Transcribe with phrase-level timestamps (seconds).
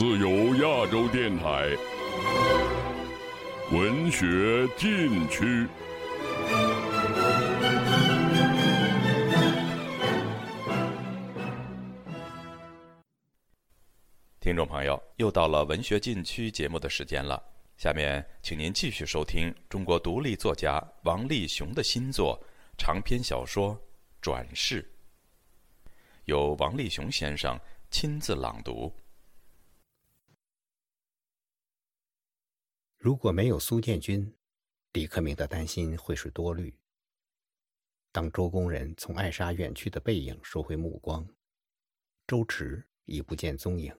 [0.00, 1.76] 自由亚洲电台。
[3.70, 5.68] 文学禁区。
[14.40, 17.38] 听众朋友，又到了文学禁区节目的时间了。
[17.76, 22.42] 下面，请您继续收听中国独立作家王立雄的新作
[22.78, 23.74] 长篇小说
[24.22, 24.82] 《转世》，
[26.24, 28.90] 由王立雄先生亲自朗读。
[33.00, 34.30] 如果没有苏建军，
[34.92, 36.78] 李克明的担心会是多虑。
[38.12, 41.26] 当周工人从艾莎远去的背影收回目光，
[42.26, 43.98] 周驰已不见踪影。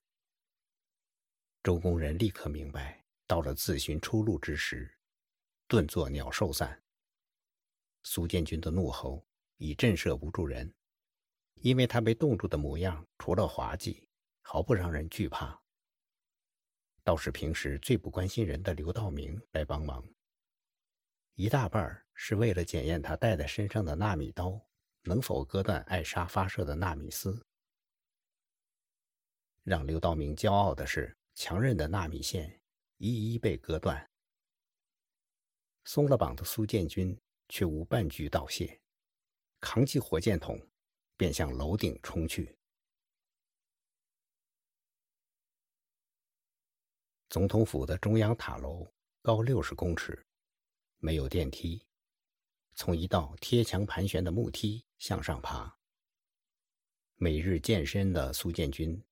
[1.64, 4.96] 周工人立刻明白，到了自寻出路之时，
[5.66, 6.80] 顿作鸟兽散。
[8.04, 10.72] 苏建军的怒吼已震慑不住人，
[11.54, 14.08] 因为他被冻住的模样，除了滑稽，
[14.42, 15.61] 毫不让人惧怕。
[17.04, 20.06] 倒是平时最不关心人的刘道明来帮忙，
[21.34, 24.60] 一大半是为了检验他带在身上的纳米刀
[25.02, 27.44] 能否割断艾莎发射的纳米丝。
[29.62, 31.16] 让刘道明骄傲的是。
[31.34, 32.60] 强韧的纳米线
[32.98, 34.06] 一一被割断，
[35.84, 38.78] 松了绑的苏建军却无半句道谢，
[39.58, 40.60] 扛起火箭筒
[41.16, 42.54] 便向楼顶冲去。
[47.32, 48.86] 总统府的中央塔楼
[49.22, 50.22] 高六十公尺，
[50.98, 51.82] 没有电梯，
[52.74, 55.74] 从一道贴墙盘旋的木梯向上爬。
[57.14, 59.02] 每日健身的苏建军。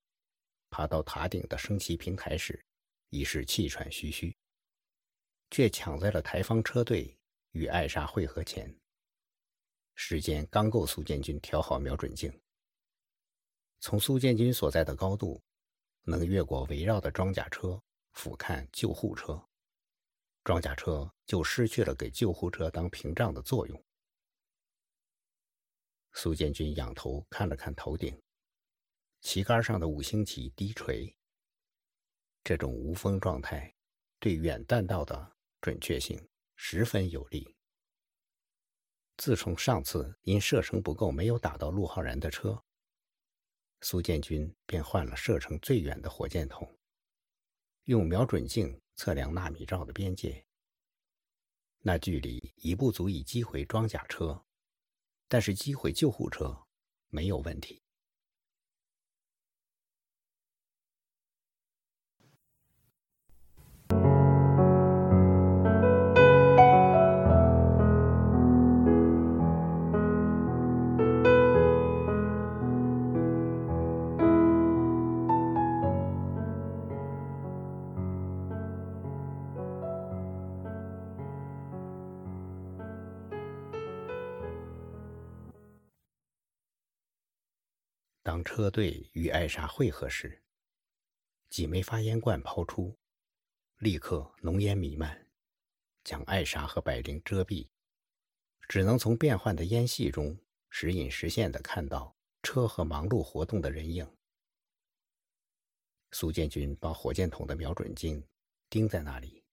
[0.69, 2.63] 爬到塔顶的升旗平台时，
[3.09, 4.37] 已是气喘吁吁，
[5.49, 7.17] 却抢在了台方车队
[7.53, 8.71] 与艾莎会合前。
[9.95, 12.31] 时间刚够苏建军调好瞄准镜。
[13.79, 15.41] 从苏建军所在的高度，
[16.03, 17.81] 能越过围绕的装甲车
[18.13, 19.47] 俯瞰救护车，
[20.43, 23.85] 装甲车就失去了给救护车当屏障的作用。
[26.13, 28.21] 苏建军仰头看了看头顶。
[29.21, 31.15] 旗杆上的五星旗低垂。
[32.43, 33.75] 这种无风状态，
[34.19, 37.55] 对远弹道的准确性十分有利。
[39.17, 42.63] 自从上次因射程不够没有打到陆浩然的车，
[43.81, 46.67] 苏建军便换了射程最远的火箭筒，
[47.85, 50.45] 用瞄准镜测量纳米罩的边界。
[51.79, 54.45] 那距离已不足以击毁装甲车，
[55.27, 56.67] 但是击毁救护车
[57.09, 57.81] 没有问题。
[88.43, 90.41] 车队与艾莎会合时，
[91.49, 92.97] 几枚发烟罐抛出，
[93.77, 95.27] 立刻浓烟弥漫，
[96.03, 97.69] 将艾莎和百灵遮蔽，
[98.67, 100.37] 只能从变幻的烟隙中
[100.69, 104.09] 时隐时现地看到车和忙碌活动的人影。
[106.11, 108.25] 苏建军把火箭筒的瞄准镜
[108.69, 109.43] 盯在那里，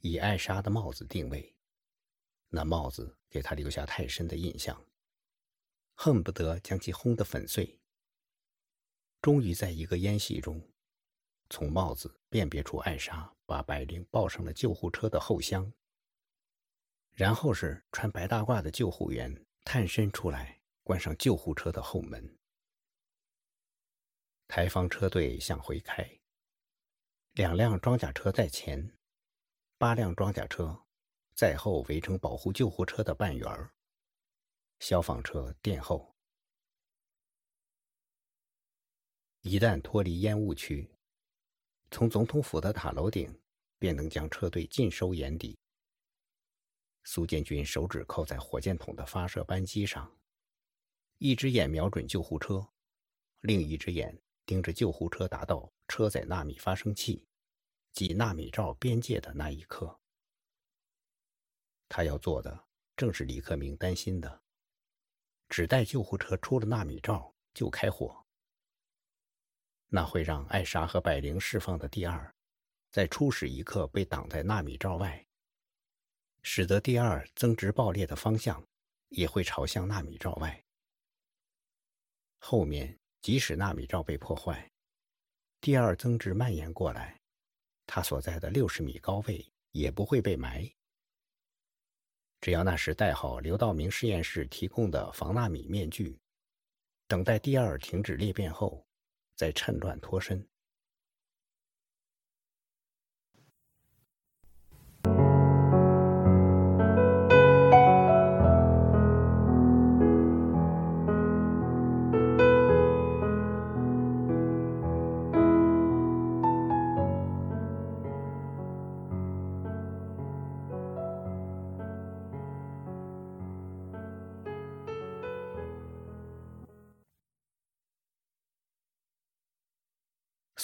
[0.00, 1.54] 以艾莎的帽子定位，
[2.48, 4.82] 那帽子给他留下太深的印象。
[5.96, 7.80] 恨不得将其轰得粉碎。
[9.20, 10.62] 终于在一个烟隙中，
[11.50, 15.72] 从帽子辨别出艾莎把百灵抱上了救护车的后厢。
[17.12, 22.38] 然后是穿白大褂的救护员探身出来，关上救护车的后门。
[24.46, 26.20] 台方车队向回开，
[27.32, 28.96] 两辆装甲车在前，
[29.78, 30.84] 八辆装甲车
[31.34, 33.72] 在后围成保护救护车的半圆儿。
[34.78, 36.14] 消防车殿后，
[39.40, 40.88] 一旦脱离烟雾区，
[41.90, 43.36] 从总统府的塔楼顶
[43.78, 45.58] 便能将车队尽收眼底。
[47.04, 50.12] 苏建军手指扣在火箭筒的发射扳机上，
[51.18, 52.68] 一只眼瞄准救护车，
[53.40, 57.26] 另一只眼盯着救护车达到车载纳米发生器
[57.92, 60.00] 及纳米罩边界的那一刻。
[61.88, 64.45] 他要做的正是李克明担心的。
[65.48, 68.24] 只待救护车出了纳米罩就开火，
[69.88, 72.34] 那会让艾莎和百灵释放的第二，
[72.90, 75.24] 在初始一刻被挡在纳米罩外，
[76.42, 78.62] 使得第二增值爆裂的方向
[79.08, 80.62] 也会朝向纳米罩外。
[82.38, 84.70] 后面即使纳米罩被破坏，
[85.60, 87.20] 第二增值蔓延过来，
[87.86, 90.70] 它所在的六十米高位也不会被埋。
[92.46, 96.16] 只要那时戴好刘道明实验室提供的防纳米面具，
[97.08, 98.86] 等待第二停止裂变后，
[99.34, 100.46] 再趁乱脱身。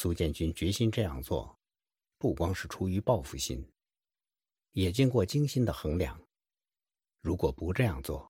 [0.02, 1.56] 苏建军决心这样做，
[2.18, 3.64] 不光是出于报复心，
[4.72, 6.20] 也经过精心的衡量。
[7.20, 8.28] 如果不这样做，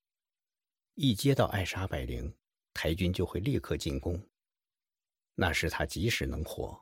[0.96, 2.30] 一接到艾莎百灵，
[2.74, 4.22] 台军就会立刻进攻。
[5.34, 6.78] 那时他即使能活，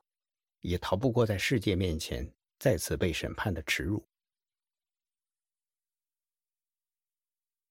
[0.63, 2.29] 也逃不过在世界面前
[2.59, 4.05] 再次被审判的耻辱。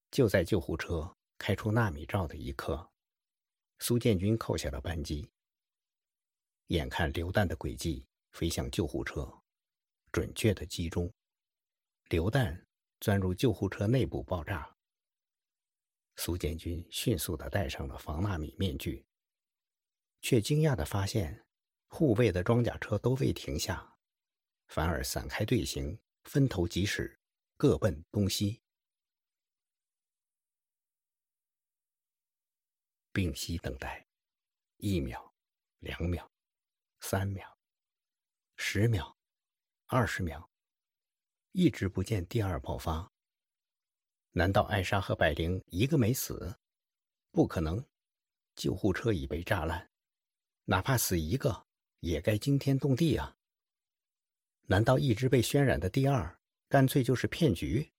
[0.09, 2.89] 就在救护车开出纳米罩的一刻，
[3.79, 5.29] 苏建军扣下了扳机。
[6.69, 9.27] 眼看榴弹的轨迹飞向救护车，
[10.11, 11.11] 准确的击中，
[12.09, 12.63] 榴弹
[12.99, 14.77] 钻入救护车内部爆炸。
[16.15, 19.03] 苏建军迅速的戴上了防纳米面具，
[20.21, 21.43] 却惊讶的发现，
[21.87, 23.97] 护卫的装甲车都未停下，
[24.67, 27.19] 反而散开队形，分头疾驶，
[27.57, 28.61] 各奔东西。
[33.11, 34.07] 屏息等待，
[34.77, 35.33] 一秒，
[35.79, 36.31] 两秒。
[37.01, 37.57] 三秒，
[38.55, 39.17] 十秒，
[39.87, 40.49] 二十秒，
[41.53, 43.11] 一直不见第二爆发。
[44.31, 46.59] 难道艾莎和百灵一个没死？
[47.31, 47.83] 不可能，
[48.55, 49.89] 救护车已被炸烂，
[50.65, 51.65] 哪怕死一个，
[52.01, 53.37] 也该惊天动地啊！
[54.67, 57.91] 难道一直被渲染的第二，干脆就是骗局？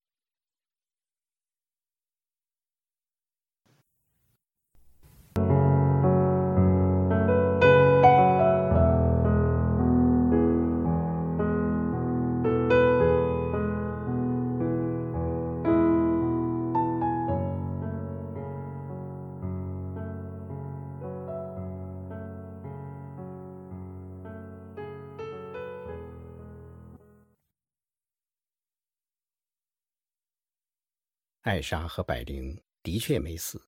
[31.43, 33.67] 艾莎和百灵的确没死，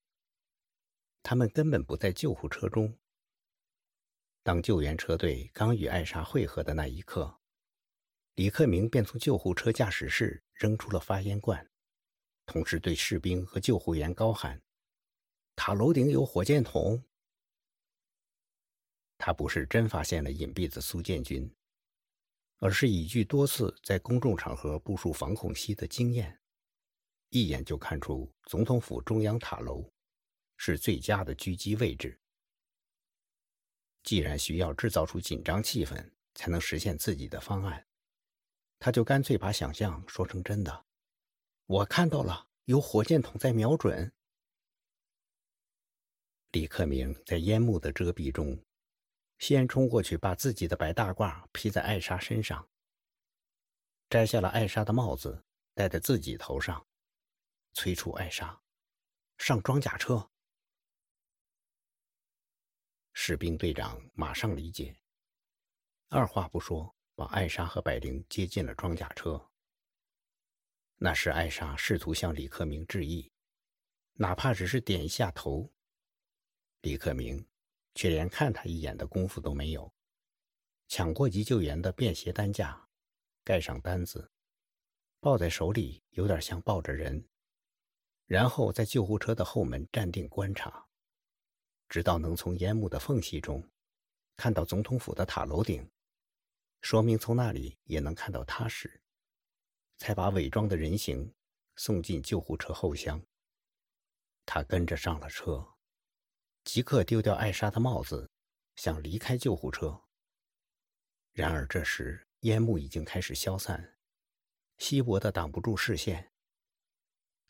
[1.22, 2.98] 他们根本不在救护车中。
[4.42, 7.40] 当救援车队刚与艾莎会合的那一刻，
[8.34, 11.66] 李克明便从救护车驾驶室扔出了发烟罐，
[12.44, 14.62] 同时对士兵和救护员高喊
[15.56, 17.02] ：“塔楼顶有火箭筒！”
[19.16, 21.50] 他不是真发现了隐蔽的苏建军，
[22.58, 26.41] 而是依据多次在公众场合部署防空隙的经验。
[27.32, 29.90] 一眼就看出总统府中央塔楼
[30.58, 32.20] 是最佳的狙击位置。
[34.02, 37.86] 既然需要制造出紧张气氛才能实现自己的方案，
[38.78, 40.84] 他就干脆把想象说成真的。
[41.64, 44.12] 我看到了，有火箭筒在瞄准。
[46.50, 48.62] 李克明在烟幕的遮蔽中，
[49.38, 52.68] 先冲过去，把自己的白大褂披在艾莎身上，
[54.10, 56.86] 摘下了艾莎的帽子，戴在自己头上。
[57.72, 58.60] 催促艾莎
[59.38, 60.30] 上装甲车。
[63.12, 64.96] 士兵队长马上理解，
[66.08, 69.50] 二话不说，把艾莎和百灵接进了装甲车。
[70.96, 73.32] 那时，艾莎试图向李克明致意，
[74.14, 75.72] 哪怕只是点一下头，
[76.82, 77.46] 李克明
[77.94, 79.92] 却连看他一眼的功夫都没有，
[80.88, 82.88] 抢过急救员的便携担架，
[83.44, 84.30] 盖上单子，
[85.20, 87.28] 抱在手里，有点像抱着人。
[88.26, 90.86] 然后在救护车的后门站定观察，
[91.88, 93.68] 直到能从烟幕的缝隙中
[94.36, 95.86] 看到总统府的塔楼顶，
[96.80, 99.02] 说明从那里也能看到他时，
[99.98, 101.34] 才把伪装的人形
[101.76, 103.22] 送进救护车后厢。
[104.46, 105.74] 他跟着上了车，
[106.64, 108.28] 即刻丢掉艾莎的帽子，
[108.76, 110.02] 想离开救护车。
[111.32, 113.98] 然而这时烟幕已经开始消散，
[114.78, 116.31] 稀薄的挡不住视线。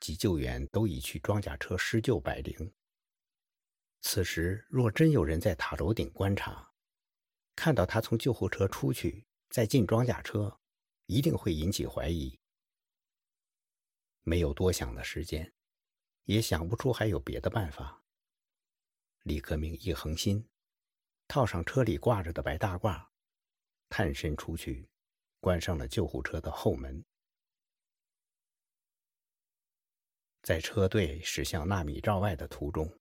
[0.03, 2.75] 急救员都已去装甲车施救百灵。
[4.01, 6.73] 此时，若真有人在塔楼顶观察，
[7.55, 10.59] 看到他从救护车出去，再进装甲车，
[11.07, 12.37] 一定会引起怀疑。
[14.25, 15.55] 没有多想的时间，
[16.25, 18.03] 也想不出还有别的办法。
[19.23, 20.49] 李克明一横心，
[21.29, 23.07] 套上车里挂着的白大褂，
[23.89, 24.89] 探身出去，
[25.39, 27.05] 关上了救护车的后门。
[30.43, 32.99] 在车队驶向纳米罩外的途中，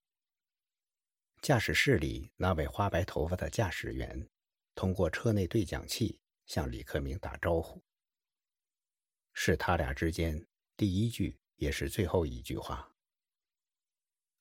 [1.41, 4.29] 驾驶室里那位花白头发的驾驶员
[4.75, 7.81] 通过车内对讲器向李克明打招呼。
[9.33, 10.45] 是他俩之间
[10.77, 12.93] 第一句也是最后一句话。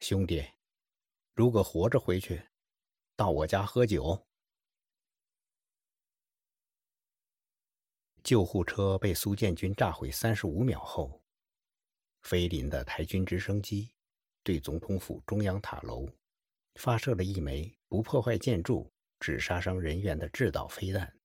[0.01, 0.45] 兄弟，
[1.33, 2.47] 如果活着回去，
[3.17, 4.27] 到我家喝酒。
[8.23, 11.20] 救护车被苏建军炸毁三十五秒后，
[12.23, 13.93] 菲林的台军直升机
[14.43, 16.09] 对总统府中央塔楼
[16.75, 21.19] 发射了一枚不破坏建筑、只杀伤人员的制导飞弹。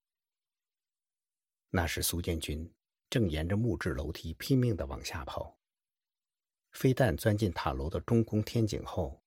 [1.70, 2.72] 那时苏建军。
[3.08, 5.58] 正沿着木质楼梯拼命地往下跑。
[6.72, 9.24] 飞弹钻进塔楼的中空天井后，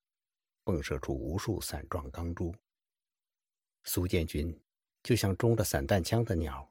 [0.65, 2.55] 迸射出无数伞状钢珠。
[3.85, 4.61] 苏建军
[5.03, 6.71] 就像中了散弹枪的鸟，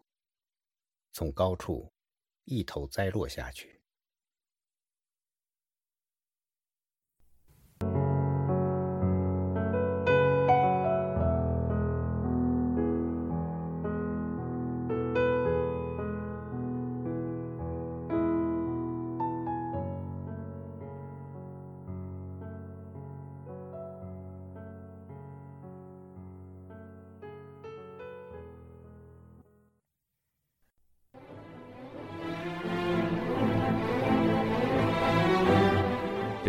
[1.11, 1.91] 从高处
[2.43, 3.76] 一头栽落下去。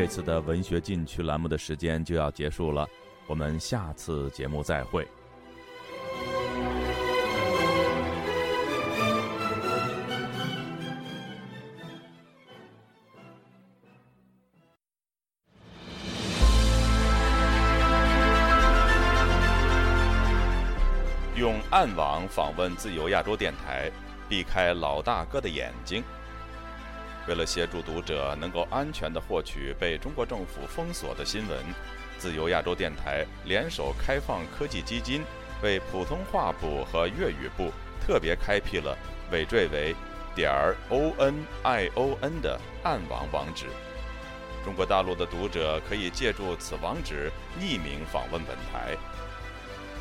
[0.09, 2.89] 次的文学禁区栏目的时间就要结束了，
[3.27, 5.07] 我们下次节目再会。
[21.37, 23.91] 用暗网访问自由亚洲电台，
[24.29, 26.03] 避开老大哥的眼睛。
[27.29, 31.59] 为了协助读者能够安全地获取被中国政府封锁的新闻，
[32.19, 35.23] 自由亚洲电台联手开放科技基金，
[35.63, 37.71] 为普通话部和粤语部
[38.01, 38.97] 特别开辟了
[39.31, 39.95] 尾缀为
[40.35, 43.67] 点儿 o n i o n 的暗网网址。
[44.65, 47.31] 中国大陆的读者可以借助此网址
[47.61, 48.97] 匿名访问本台。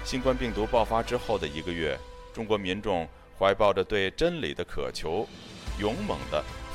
[0.05, 1.99] 新冠病毒爆发之后的一个月，
[2.33, 3.05] 中国民众
[3.37, 5.27] 怀抱着对真理的渴求，
[5.77, 6.41] 勇猛地。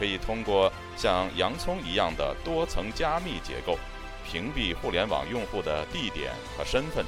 [0.00, 3.78] 可以通过像洋葱一样的多层加密结构，
[4.26, 7.04] 屏蔽互联网用户的地点和身份，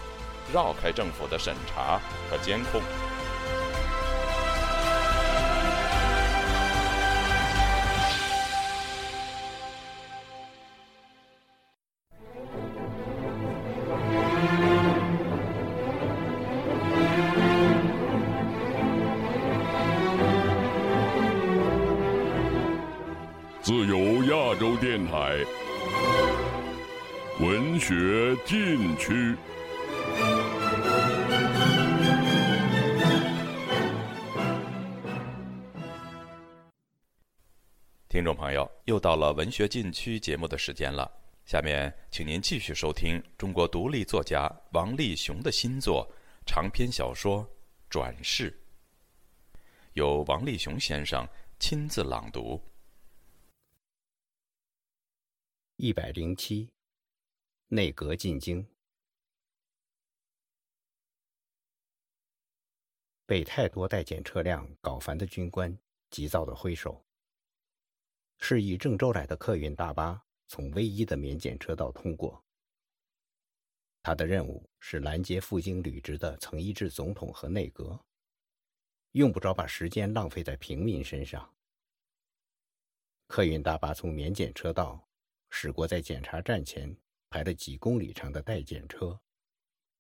[0.53, 1.99] 绕开政府的审查
[2.31, 2.83] 和监控。
[23.73, 25.43] 自由亚洲电台
[27.41, 29.35] 文学禁区。
[38.11, 41.11] 听众朋友，又到了文学禁区节目的时间了。
[41.47, 46.07] 下面，请您继续收听中国独立作家王立雄的新作
[46.45, 47.43] 长篇小说
[47.89, 48.51] 《转世》，
[49.95, 51.27] 由王立雄先生
[51.59, 52.63] 亲自朗读。
[55.85, 56.71] 一百零七，
[57.67, 58.65] 内阁进京，
[63.27, 65.77] 被太多待检车辆搞烦的军官
[66.09, 67.05] 急躁地挥手，
[68.39, 70.25] 示意郑州来的客运大巴。
[70.47, 72.41] 从唯一的免检车道通过。
[74.05, 77.99] 他的任务是拦截赴京履职的曾一智总统和内阁，
[79.13, 81.53] 用不着把时间浪费在平民身上。
[83.27, 85.09] 客运大巴从免检车道
[85.55, 86.97] 驶过，在检查站前
[87.29, 89.21] 排了几公里长的待检车，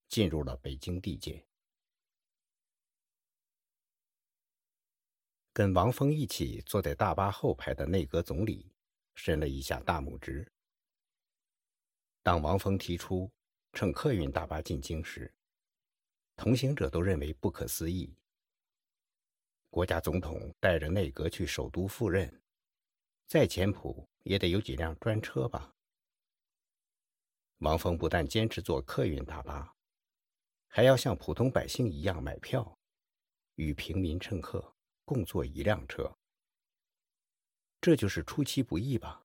[0.09, 1.47] 进入了北京地界。
[5.53, 8.73] 跟王峰一起坐在大巴后排的内阁总理。
[9.15, 10.51] 伸了一下大拇指。
[12.23, 13.31] 当王峰提出
[13.75, 15.31] 乘客运大巴进京时，
[16.35, 18.17] 同行者都认为不可思议。
[19.69, 22.43] 国家总统带着内阁去首都赴任，
[23.29, 25.75] 再简朴也得有几辆专车吧？
[27.59, 29.75] 王峰不但坚持坐客运大巴，
[30.67, 32.77] 还要像普通百姓一样买票，
[33.55, 34.75] 与平民乘客
[35.05, 36.13] 共坐一辆车。
[37.81, 39.25] 这就是出其不意吧。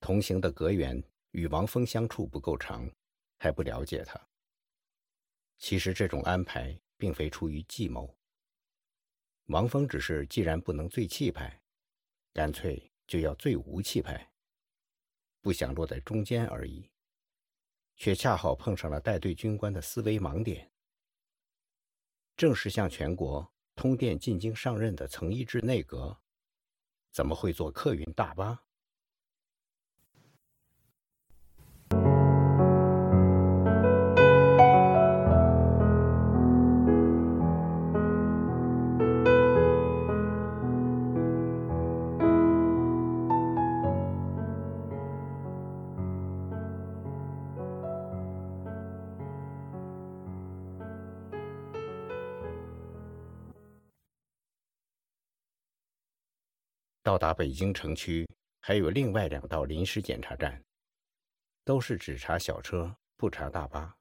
[0.00, 2.90] 同行的阁员与王峰相处不够长，
[3.38, 4.20] 还不了解他。
[5.56, 8.14] 其实这种安排并非出于计谋。
[9.46, 11.62] 王峰只是既然不能最气派，
[12.32, 14.32] 干脆就要最无气派，
[15.40, 16.90] 不想落在中间而已，
[17.96, 20.72] 却恰好碰上了带队军官的思维盲点。
[22.36, 26.20] 正是向全国通电进京上任的曾一智内阁。
[27.12, 28.63] 怎么会坐客运大巴？
[57.04, 58.26] 到达北京城区，
[58.60, 60.64] 还有另外两道临时检查站，
[61.62, 63.94] 都是只查小车不查大巴。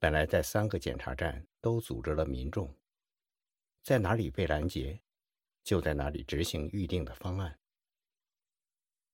[0.00, 2.76] 本来在三个检查站都组织了民众，
[3.84, 5.00] 在哪里被拦截，
[5.62, 7.56] 就在哪里执行预定的方案。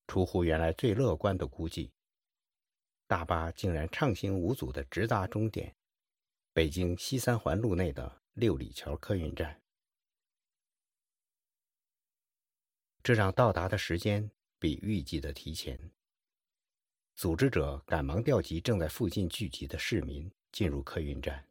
[0.07, 1.93] 出乎原来最乐观的估计，
[3.07, 5.77] 大巴竟然畅行无阻地直达终点——
[6.55, 9.62] 北京西三环路内的六里桥客运站。
[13.03, 15.79] 这让到达的时间比预计的提前。
[17.15, 21.47] 组织者赶忙调集正在附近聚集的市民进入客运站。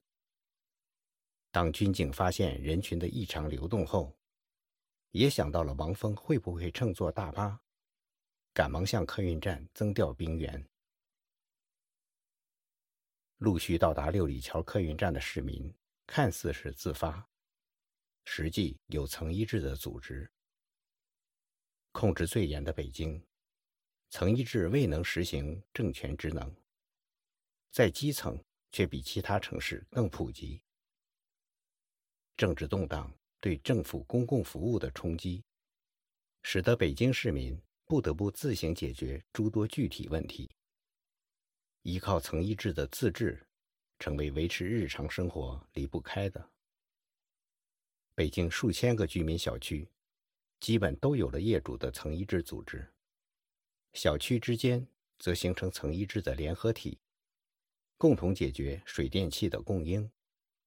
[1.52, 4.18] 当军警发现人群的异常流动后，
[5.12, 7.62] 也想到了王峰会不会乘坐大巴，
[8.54, 10.66] 赶忙向客运站增调兵员。
[13.40, 15.74] 陆续到达六里桥客运站的市民，
[16.08, 17.28] 看似是自发，
[18.24, 20.32] 实际有曾一致的组织。
[21.92, 23.22] 控制最严的北京，
[24.10, 26.54] 曾一直未能实行政权职能，
[27.72, 30.62] 在基层却比其他城市更普及。
[32.38, 35.44] 政治动荡对政府公共服务的冲击，
[36.44, 40.50] 使得北京市民不得不自行解决诸多具体问题。
[41.84, 43.46] 依靠曾一制的自治，
[44.00, 46.50] 成为维持日常生活离不开的。
[48.16, 49.88] 北京数千个居民小区。
[50.62, 52.88] 基本都有了业主的层一制组织，
[53.94, 57.00] 小区之间则形成层一制的联合体，
[57.98, 60.10] 共同解决水电气的供应、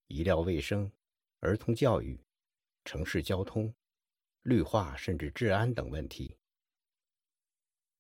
[0.09, 0.91] 医疗卫生、
[1.39, 2.21] 儿童教育、
[2.85, 3.73] 城市交通、
[4.43, 6.37] 绿化甚至治安等问题。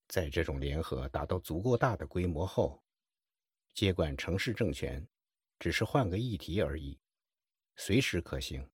[0.08, 2.82] 在这种联合达到足够大的规模后，
[3.72, 5.06] 接管城市政权
[5.60, 6.98] 只是换个议题而已，
[7.76, 8.68] 随时可行。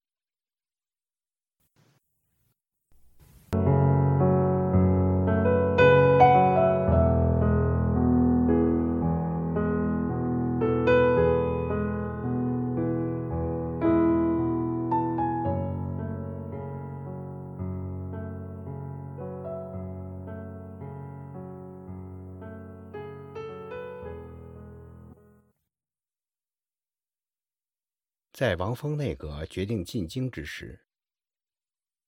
[28.40, 30.82] 在王峰内阁决定进京之时，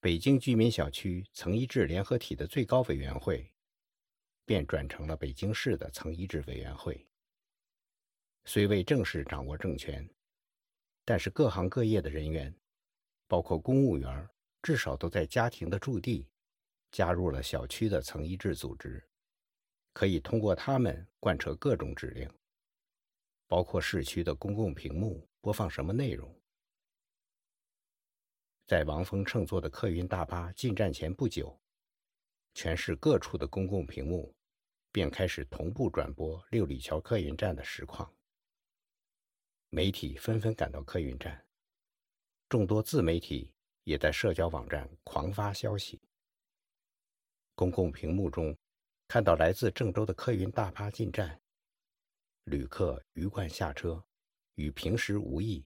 [0.00, 3.52] 北京居民小区曾一制联合体的最高委员会，
[4.46, 7.06] 便转成了北京市的曾一制委员会。
[8.46, 10.08] 虽未正式掌握政权，
[11.04, 12.58] 但是各行各业的人员，
[13.28, 14.26] 包括公务员，
[14.62, 16.26] 至少都在家庭的驻地
[16.90, 19.06] 加入了小区的曾一制组织，
[19.92, 22.26] 可以通过他们贯彻各种指令，
[23.46, 25.28] 包括市区的公共屏幕。
[25.42, 26.32] 播放什么内容？
[28.64, 31.60] 在王峰乘坐的客运大巴进站前不久，
[32.54, 34.32] 全市各处的公共屏幕
[34.92, 38.08] 便开始同步转播六里桥客运站的实况。
[39.68, 41.44] 媒体纷纷赶到客运站，
[42.48, 43.52] 众多自媒体
[43.82, 46.00] 也在社交网站狂发消息。
[47.56, 48.56] 公共屏幕中
[49.08, 51.42] 看到来自郑州的客运大巴进站，
[52.44, 54.00] 旅客鱼贯下车。
[54.54, 55.64] 与平时无异，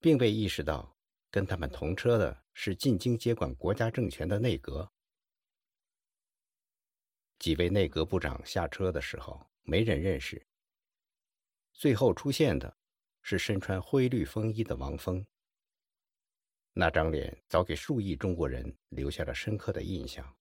[0.00, 0.96] 并未意识到
[1.30, 4.90] 跟他们同车的是进京接管国家政权的内阁。
[7.38, 10.46] 几位内阁部长下车的时候，没人认识。
[11.72, 12.74] 最后出现的
[13.20, 15.24] 是身穿灰绿风衣的王峰。
[16.72, 20.36] 那张脸早给数亿中国人留下了深刻的印象。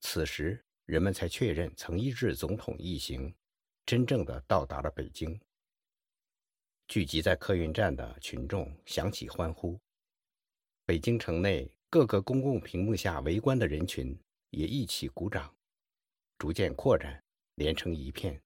[0.00, 3.34] 此时，人们才确认曾一制总统一行
[3.84, 5.40] 真正的到达了北京。
[6.90, 9.78] 聚集在客运站的群众响起欢呼，
[10.84, 14.18] 北京城内各个公共屏幕下围观的人群
[14.50, 15.54] 也一起鼓掌，
[16.36, 17.22] 逐渐扩展，
[17.54, 18.42] 连成一片，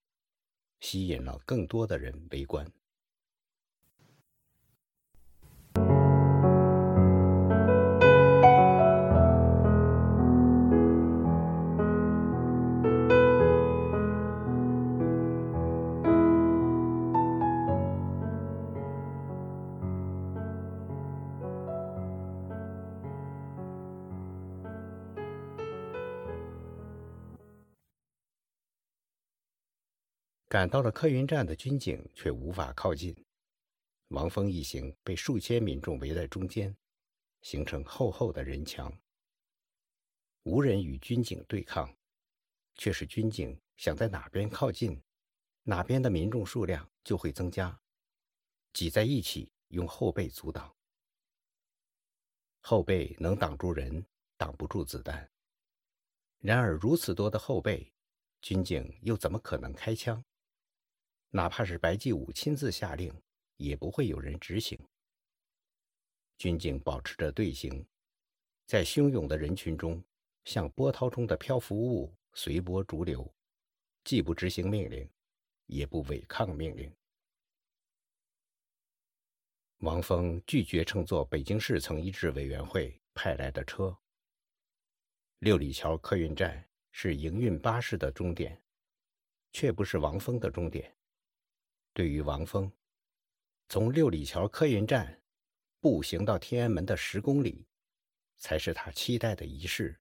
[0.80, 2.70] 吸引了更多的人围观。
[30.54, 33.12] 赶到了客运站的军警却无法靠近，
[34.10, 36.72] 王峰一行被数千民众围在中间，
[37.42, 38.96] 形成厚厚的人墙。
[40.44, 41.92] 无人与军警对抗，
[42.76, 45.02] 却是军警想在哪边靠近，
[45.64, 47.76] 哪边的民众数量就会增加，
[48.72, 50.72] 挤在一起用后背阻挡。
[52.60, 55.28] 后背能挡住人，挡不住子弹。
[56.38, 57.92] 然而如此多的后背，
[58.40, 60.24] 军警又怎么可能开枪？
[61.36, 63.12] 哪怕是白继武亲自下令，
[63.56, 64.78] 也不会有人执行。
[66.38, 67.84] 军警保持着队形，
[68.66, 70.00] 在汹涌的人群中，
[70.44, 73.28] 像波涛中的漂浮物，随波逐流，
[74.04, 75.10] 既不执行命令，
[75.66, 76.94] 也不违抗命令。
[79.78, 83.98] 王峰拒绝乘坐北京市曾一制委员会派来的车。
[85.40, 88.62] 六里桥客运站是营运巴士的终点，
[89.52, 90.96] 却不是王峰的终点。
[91.94, 92.70] 对于王峰，
[93.68, 95.22] 从六里桥客运站
[95.78, 97.68] 步行到天安门的十公里，
[98.36, 99.98] 才是他期待的仪式。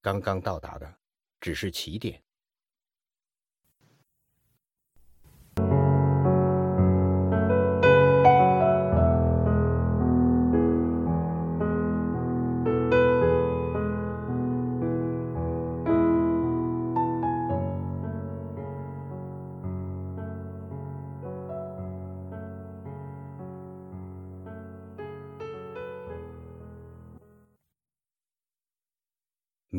[0.00, 1.00] 刚刚到达的
[1.38, 2.24] 只是起点。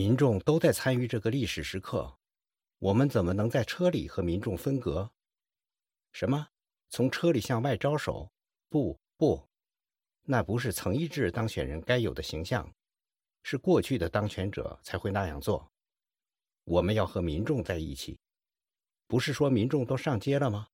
[0.01, 2.17] 民众都在参与这个历史时刻，
[2.79, 5.11] 我们怎么能在车里和民众分隔？
[6.11, 6.47] 什么？
[6.89, 8.27] 从车里向外招手？
[8.67, 9.47] 不不，
[10.23, 12.67] 那不是曾一智当选人该有的形象，
[13.43, 15.71] 是过去的当权者才会那样做。
[16.63, 18.19] 我们要和民众在一起，
[19.05, 20.67] 不是说民众都上街了吗？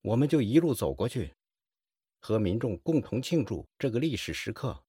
[0.00, 1.32] 我们就一路走过去，
[2.18, 4.82] 和民众共同庆祝这个历史时刻。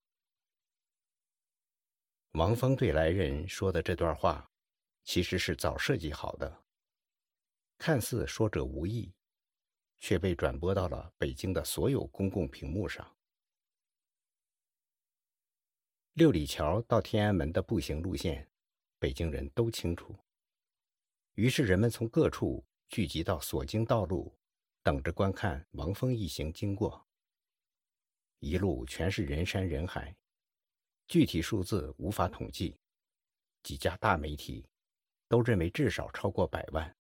[2.33, 4.51] 王峰对来人说的这段话，
[5.03, 6.63] 其实是早设计好的。
[7.77, 9.13] 看似说者无意，
[9.99, 13.15] 却被转播到了北京的所有公共屏幕上。
[16.13, 18.49] 六里桥到天安门的步行路线，
[18.97, 20.15] 北京人都清楚。
[21.35, 24.35] 于是人们从各处聚集到所经道路，
[24.81, 27.07] 等着观看王峰一行经过。
[28.39, 30.15] 一路全是人山人海。
[31.13, 32.75] 具体数字无法统计，
[33.61, 34.65] 几家大媒体
[35.27, 36.97] 都认为至少超过百万。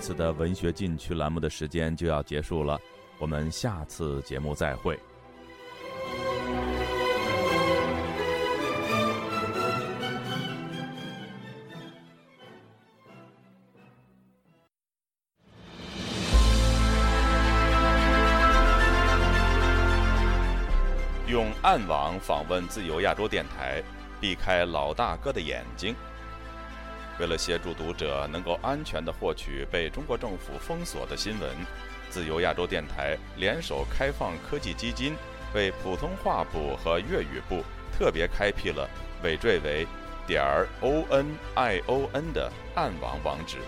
[0.00, 2.80] 次的文学禁区栏目的时间就要结束了，
[3.18, 4.98] 我们下次节目再会。
[21.28, 23.82] 用暗网访问自由亚洲电台，
[24.20, 25.94] 避开老大哥的眼睛。
[27.20, 31.50] 为了协助读者能够安全地获取被中国政府封锁的新闻，
[32.08, 35.14] 自由亚洲电台联手开放科技基金，
[35.54, 38.88] 为普通话部和粤语部特别开辟了
[39.22, 39.86] 尾缀为
[40.26, 43.58] 点儿 o n i o n 的暗网网址。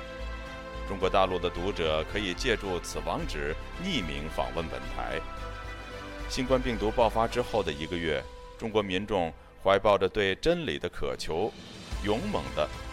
[0.89, 5.21] 中国大陆的读者可以借助此网址匿名访问本台。
[6.27, 8.25] 新冠病毒爆发之后的一个月，
[8.57, 9.31] 中国民众
[9.63, 11.53] 怀抱着对真理的渴求，
[12.03, 12.67] 勇猛地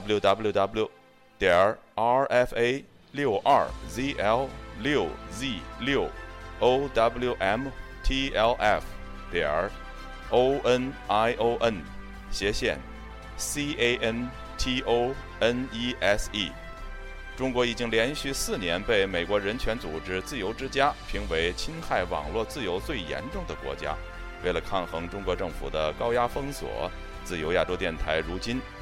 [0.00, 0.88] ，www
[1.38, 4.48] 点 r f a 六二 z l
[4.80, 6.08] 六 z 六
[6.60, 7.66] o w m
[8.02, 8.84] t l f
[9.30, 9.70] 点
[10.30, 11.82] o n i o n
[12.30, 12.78] 斜线
[13.36, 16.50] c a n t o n e s e。
[17.36, 23.94] 中国已经连续四年被美国人权组织自由之家评为侵害网络自由最严重的国家。
[24.44, 26.90] 为了抗衡中国政府的高压封锁，
[27.24, 28.60] 自由亚洲电台如今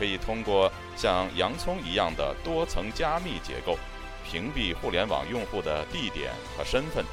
[0.00, 3.76] 可以通过像洋葱一样的多层加密结构，
[4.24, 7.04] 屏蔽互联网用户的地点和身份，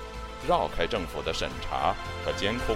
[0.48, 2.74] 绕开政府的审查和监控。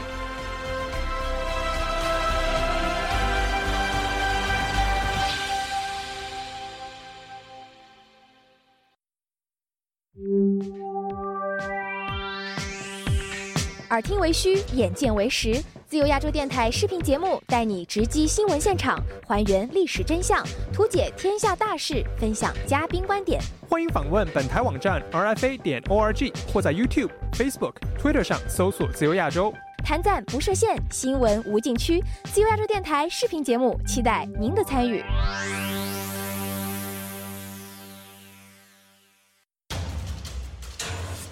[13.91, 15.61] 耳听为虚，眼见为实。
[15.85, 23.41] 自由亚洲电台视频节目带你直击新闻现场，还原历史真相，图解天下大事，分享嘉宾观点。
[23.67, 29.53] 欢迎访问本台网站 rfa 点 org，或在 YouTube、Facebook、Twitter 上搜索“自由亚洲”。
[29.83, 32.01] 谈赞不设限，新闻无禁区。
[32.31, 35.03] 自由亚洲电台视频节目，期待您的参与。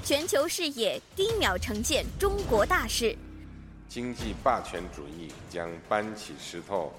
[0.09, 3.15] 全球视野，低秒呈现中国大事。
[3.87, 6.91] 经济霸权主义将搬起石头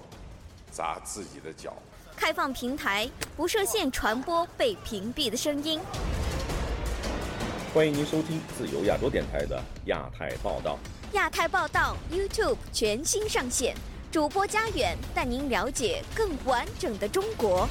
[0.71, 1.75] 砸自己的脚。
[2.15, 5.81] 开放平台，不设限传播被屏蔽的声音。
[7.75, 10.79] 欢迎您收听自由亚洲电台的亚太报道。
[11.15, 13.75] 亚太报道 YouTube 全新上线，
[14.13, 17.69] 主播家远带您了解更完整的中国。